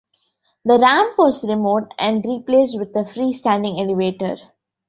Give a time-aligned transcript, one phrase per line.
[0.65, 4.37] The ramp was removed and replaced with a free standing elevator.